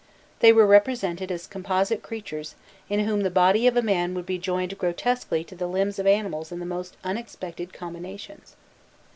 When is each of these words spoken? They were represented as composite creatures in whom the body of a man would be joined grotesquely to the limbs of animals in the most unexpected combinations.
They 0.39 0.51
were 0.51 0.65
represented 0.65 1.31
as 1.31 1.45
composite 1.45 2.01
creatures 2.01 2.55
in 2.89 3.01
whom 3.01 3.21
the 3.21 3.29
body 3.29 3.67
of 3.67 3.77
a 3.77 3.83
man 3.83 4.15
would 4.15 4.25
be 4.25 4.39
joined 4.39 4.79
grotesquely 4.79 5.43
to 5.43 5.55
the 5.55 5.67
limbs 5.67 5.99
of 5.99 6.07
animals 6.07 6.51
in 6.51 6.57
the 6.57 6.65
most 6.65 6.97
unexpected 7.03 7.71
combinations. 7.71 8.55